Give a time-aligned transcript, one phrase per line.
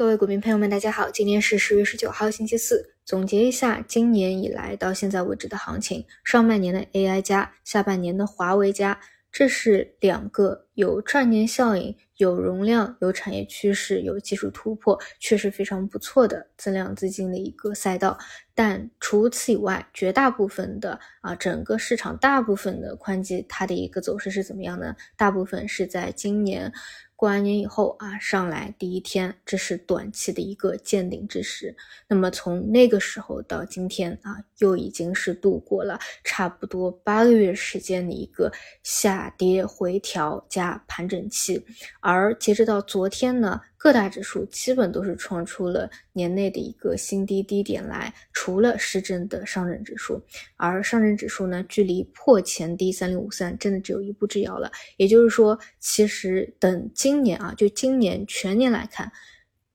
[0.00, 2.94] 各位股民朋友们，大家好，今天是十月十九号，星期四。
[3.04, 8.98] 总结一下今年以来到现在为止的行情，上半年的 AI 加，下半年的华为加，
[9.30, 18.16] 这是两个有串联效应、有容量、有产业趋势、有技术突破，确实非常不错的增量资金的一个赛道。
[18.54, 24.96] 但除此以外，绝大部分的啊，整个市场大部分的宽基，它的一个走势是怎么样呢？
[25.18, 26.72] 大部分是在今年。
[27.20, 31.76] 过完年以后啊，上来第一天，这是短期的一个见顶之时。
[32.08, 38.50] 那么从那个时候到今天啊，又已经是度过了差不多八个月时间的一个
[38.82, 41.62] 下跌回调加盘整期。
[42.00, 43.60] 而截止到昨天呢。
[43.82, 50.22] 各大指数基本都是创出了年内的一个新低低点来，除了失真的上证指数，
[50.56, 54.70] 而上证指数呢，距离破前低三零五三真的只有一步之遥了。
[54.98, 59.10] 也就是说，其实等今年啊，就今年全年来看，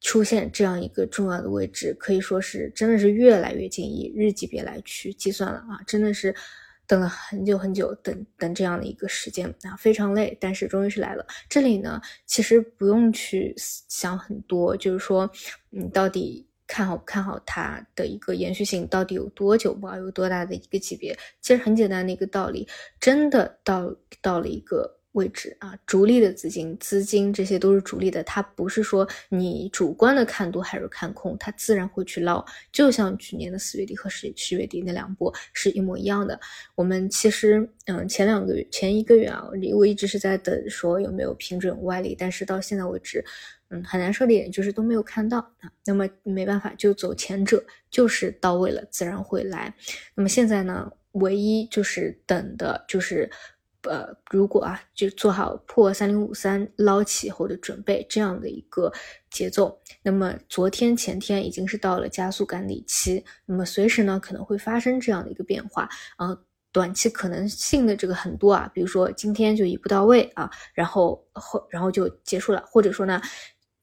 [0.00, 6.34] 出现这样一个重要的位置，可以说是真的是越来越近，以日级别来去计算了啊，真的是。
[6.86, 11.26] 等了很久很久，等等这样的一个时间啊，非常累，但是终于是来了。
[11.48, 15.30] 这里呢，其实不用去想很多，就是说，
[15.70, 21.18] 你到底看好不看好它的一个延续性，到底有多久吧，有多大的一个级别？
[21.40, 22.68] 其实很简单的一个道理，
[23.00, 24.98] 真的到到了一个。
[25.12, 32.44] 位置啊，主力的资金、资金这些都是主力的，它不是说你主观的看多还是看空，它自然会去捞。
[32.72, 36.38] 就像去年的四月底和十十月底那两波是一模一样的。
[36.74, 43.22] 我们其实，嗯，前两个月、前一个月啊，我一直是在等说有没有平准外力，但是到现在为止，
[43.68, 45.70] 嗯，很难说的一点就是都没有看到啊。
[45.84, 49.74] 那么没办法，就走前者，就是到位了自然会来。
[50.14, 53.30] 那么现在呢，唯一就是等的就是。
[53.82, 58.92] 呃，如果啊，就做好破三零五三捞起后的准备，这样的一个
[59.30, 59.76] 节奏。
[60.02, 66.36] 那么昨天前天已经是到了加速赶底期，那么随时呢可能会发生这样的一个变化啊，
[66.70, 73.20] 短期可能性的这个很多啊，比如说今天就一步到位啊，然后后然后就结束了，或者说呢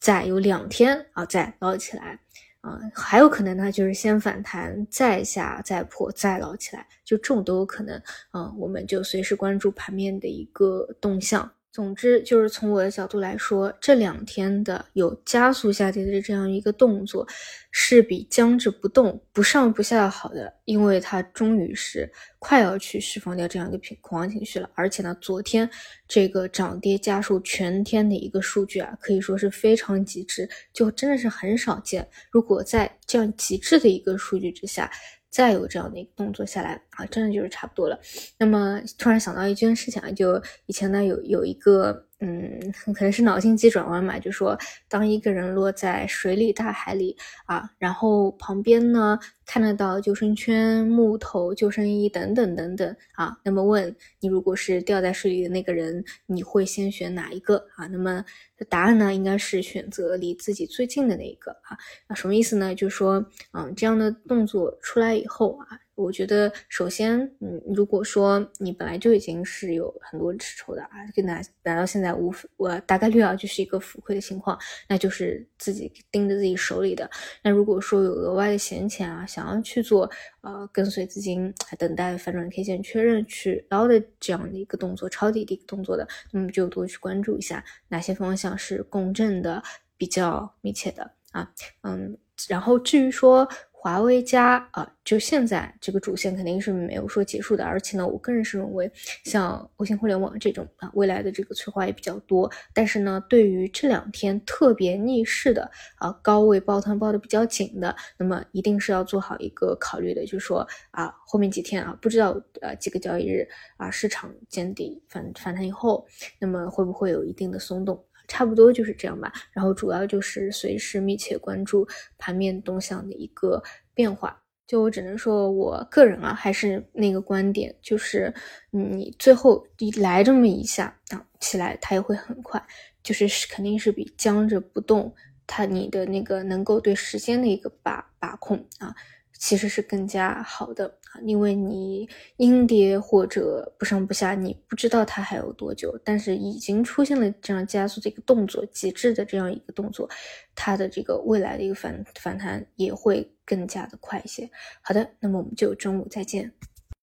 [0.00, 2.20] 再有两天啊再捞起来。
[2.60, 7.96] 啊，还有可能呢，就是先反弹，再下，再破，再捞起来，就这种都有可能。
[8.30, 11.50] 啊，我们就随时关注盘面的一个动向。
[11.70, 17.26] 总之，就是从我的角度来说，这两天的有加速下跌的这样一个动作，
[17.70, 24.68] 是比僵着不动、不上不下要好的，因为它终于是快要去释放掉这样一个恐慌情绪了。
[24.74, 25.68] 而且呢，昨天
[26.08, 32.08] 这个涨跌家数全天的一个数据啊，可以说是非常极致，就真的是很少见。
[32.30, 34.90] 如果在这样极致的一个数据之下，
[35.30, 37.98] 再有这样的一个动作下来啊，真的就是差不多了。
[38.38, 42.04] 那么突然想到一件事情啊，就以前呢有有一个。
[42.20, 47.16] 嗯，可能是脑筋急转弯嘛，就说当一个人落在水里、大海里
[47.46, 49.16] 啊，然后旁边呢
[49.46, 57.86] 看得到救生圈、木头、救生衣等等等等啊，那么问你，如果是掉在水里的那个人，你会先选哪一个啊？
[57.86, 58.24] 那么
[58.68, 61.78] 答案呢，应该是选择离自己最近的那一个啊。
[62.08, 62.74] 那什么意思呢？
[62.74, 65.78] 就是说，嗯，这样的动作出来以后啊。
[65.98, 74.56] 我觉得，首先，嗯，如果说你本来就已经是有很多持筹的啊，跟拿拿到现在无，我大概率啊就是一个浮亏的情况，
[74.88, 77.10] 那就是自己盯着自己手里的。
[77.42, 80.08] 那如果说有额外的闲钱啊，想要去做
[80.42, 89.60] 呃跟随资金等待反转 K 线确认去捞的这样的一个动作，抄底的一个动作的，那么就多去关注一下哪些方向是共振的
[89.96, 91.50] 比较密切的啊，
[91.82, 92.16] 嗯，
[92.48, 93.48] 然后至于说。
[93.88, 98.90] 华为加啊，就现在这个主线肯定是没有说结束的，而且呢，我个人是认为，
[99.24, 102.52] 像微信互联网这种啊，未来的这个催化也比较多。
[102.74, 116.06] 但是呢，对于这两天特别逆势的啊，高位抱团抱的比较紧的，那么一定是要做好一个考虑的，就是说啊，后面几天啊，不知道呃几个交易日啊，市场见底反反弹以后，
[116.38, 118.04] 那么会不会有一定的松动？
[118.28, 123.60] 差不多就是这样吧，然后主要就是随时密切关注盘面动向的一个
[123.94, 124.40] 变化。
[124.66, 128.32] 就我只能说，我个人啊，还是那个观点，就是
[128.70, 132.62] 你最后一来这么一下啊起来，它也会很快，
[133.02, 135.14] 就是肯定是比僵着不动，
[135.46, 138.94] 它你的那个能够对时间的一个把把控啊。
[139.38, 150.10] 其实是更加好的啊，因为你阴跌或者不上不下，你不知道它还有多久，但是已经出现了这样加速的一个动作，极致的这样一个动作，
[150.54, 154.50] 它的这个未来的一个反反弹也会更加的快一些。
[154.82, 156.52] 好的，那么我们就中午再见。